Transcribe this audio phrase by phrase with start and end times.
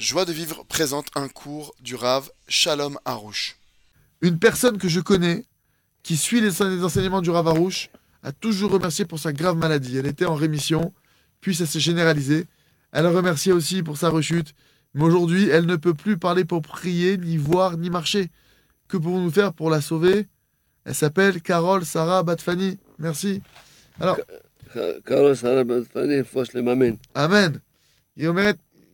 [0.00, 3.58] Joie de vivre présente un cours du Rav Shalom Harouche.
[4.22, 5.44] Une personne que je connais,
[6.02, 7.90] qui suit les enseignements du Rav Harouche,
[8.22, 9.98] a toujours remercié pour sa grave maladie.
[9.98, 10.94] Elle était en rémission,
[11.42, 12.46] puis ça s'est généralisé.
[12.92, 14.54] Elle a remercié aussi pour sa rechute,
[14.94, 18.30] mais aujourd'hui, elle ne peut plus parler pour prier, ni voir, ni marcher.
[18.88, 20.28] Que pouvons-nous faire pour la sauver?
[20.86, 22.78] Elle s'appelle Carole Sarah Batfani.
[22.98, 23.42] Merci.
[24.00, 24.16] Alors.
[25.04, 26.22] Carole Sarah Batfani,
[27.14, 27.60] Amen.
[28.16, 28.26] Et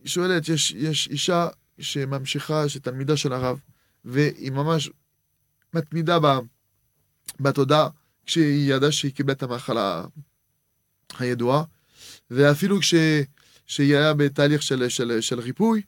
[0.03, 1.47] היא שואלת, יש, יש אישה
[1.79, 3.59] שממשיכה, שתלמידה של הרב,
[4.05, 4.89] והיא ממש
[5.73, 6.25] מתמידה ב,
[7.39, 7.87] בתודה,
[8.25, 10.05] כשהיא ידעה שהיא קיבלה את המחלה
[11.19, 11.63] הידועה,
[12.31, 12.93] ואפילו כש,
[13.65, 15.81] שהיא היה בתהליך של, של, של ריפוי,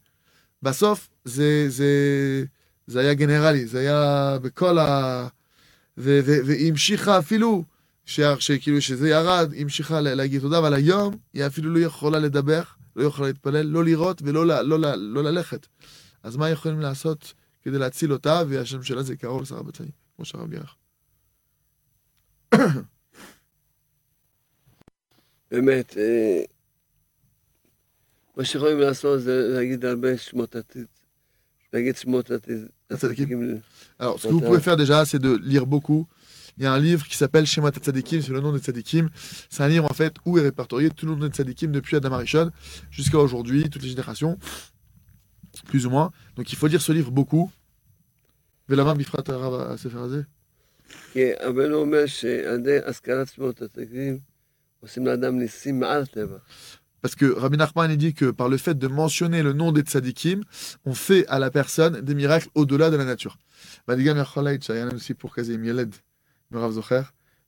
[0.63, 1.93] בסוף זה, זה,
[2.87, 5.27] זה היה גנרלי, זה היה בכל ה...
[5.98, 7.63] ו, והיא המשיכה אפילו,
[8.05, 12.62] שכאילו שזה ירד, היא המשיכה לה- להגיד תודה, אבל היום היא אפילו לא יכולה לדבר,
[12.95, 15.67] לא יכולה להתפלל, לא לראות ולא ל- לא, ל- לא ללכת.
[16.23, 20.49] אז מה יכולים לעשות כדי להציל אותה, והשם שלה זה קרוב לשר בצעי, כמו שהרב
[20.49, 20.76] בירך.
[25.51, 26.41] באמת, אה,
[28.37, 30.85] מה שיכולים לעשות זה להגיד הרבה שמות עתיד.
[31.73, 32.65] להגיד שמות עתיד.
[32.91, 33.60] הצדיקים.
[33.99, 36.07] Alors, ce que vous pouvez faire déjà, c'est de lire beaucoup.
[36.59, 39.09] Il y a un livre qui s'appelle Shema Tzadikim, c'est le nom des Tzadikim.
[39.51, 42.12] C'est un livre en fait où est répertorié tout le nom des Tzadikim depuis Adam
[42.12, 42.51] Arishon
[42.90, 44.38] jusqu'à aujourd'hui, toutes les générations,
[45.66, 46.10] plus ou moins.
[46.37, 47.51] Donc il faut lire ce livre beaucoup.
[48.68, 50.23] ולמה בפרט הרב הספר הזה?
[51.12, 54.18] כי רבנו אומר שעל ידי השכלת שמות עתידים
[54.80, 56.38] עושים לאדם ניסים מעל הטבע.
[57.02, 59.82] Parce que Rabbi Nachman il dit que par le fait de mentionner le nom des
[59.82, 60.43] tzadikim,
[60.87, 63.37] on fait à la personne des miracles au-delà de la nature.
[63.88, 64.48] וגם יכול
[66.53, 67.03] להעיד שהיה לנו סיפור כזה עם ילד, אם הרב זוכר,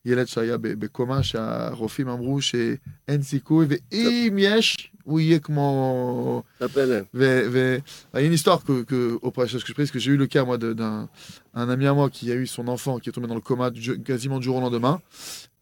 [0.05, 6.43] ילד שהיה ב- בקומה שהרופאים אמרו שאין סיכוי, ואם יש, הוא יהיה כמו...
[6.61, 7.05] ספר להם.
[7.15, 7.79] ו- ו-
[8.15, 10.17] Il y a une histoire que, que, au prêchage que je prise, que j'ai eu
[10.17, 11.09] le cas moi de- d'un
[11.55, 13.71] un ami à moi qui a eu son enfant qui est tombé dans le coma
[13.71, 15.01] du- quasiment du jour au lendemain.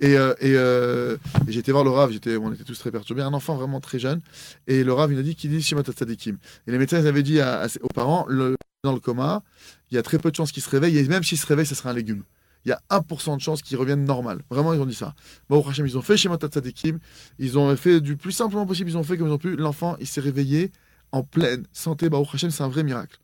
[0.01, 1.17] Et, euh, et, euh,
[1.49, 3.99] et j'étais voir le Rav, j'étais, on était tous très perturbés, un enfant vraiment très
[4.07, 4.21] jeune.
[4.67, 6.37] Et le Rav, il a dit qu'il dit Shema Tzadikim.
[6.67, 9.43] Et les médecins, ils avaient dit à- à ses- aux parents, le, dans le coma,
[9.91, 11.67] il y a très peu de chances qu'il se réveille, et même s'il se réveille,
[11.67, 12.23] ce sera un légume.
[12.66, 14.42] il y a 1% de chance qu'ils reviennent normal.
[14.50, 15.16] Vraiment, ils ont dit ça.
[15.50, 17.00] Hachem, ils ont fait Shemot Tzadikim.
[17.38, 18.90] Ils ont fait du plus simplement possible.
[18.90, 19.56] Ils ont fait comme ils ont pu.
[19.56, 20.72] L'enfant, il s'est réveillé
[21.12, 22.10] en pleine santé.
[22.10, 23.18] Baruch Hachem, c'est un vrai miracle.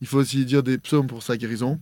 [0.00, 1.80] Il faut aussi dire des psaumes pour sa guérison.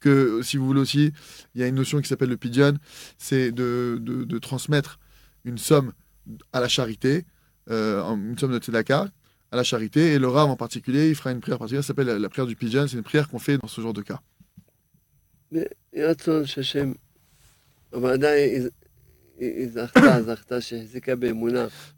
[0.00, 1.12] Que si vous voulez aussi,
[1.54, 2.74] il y a une notion qui s'appelle le pidion,
[3.16, 4.98] c'est de, de transmettre
[5.44, 5.92] une somme
[6.52, 7.24] à la charité,
[7.70, 9.08] euh, une somme de tzedaka
[9.50, 10.14] à la charité.
[10.14, 12.56] Et le Rav en particulier, il fera une prière particulière, ça s'appelle la, prière du
[12.56, 12.86] pigeon.
[12.86, 14.20] C'est une prière qu'on fait dans ce genre de cas.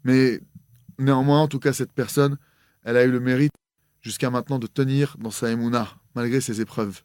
[0.03, 0.39] Mais
[0.97, 2.37] néanmoins, en tout cas, cette personne,
[2.83, 3.53] elle a eu le mérite
[4.01, 7.01] jusqu'à maintenant de tenir dans sa émouna, malgré ses épreuves.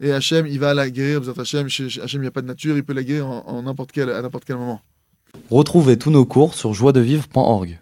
[0.00, 2.94] Et Hachem, il va la guérir, Hachem, il n'y a pas de nature, il peut
[2.94, 4.80] la guérir en, en n'importe quel, à n'importe quel moment.
[5.50, 7.80] Retrouvez tous nos cours sur joiedevivre.org.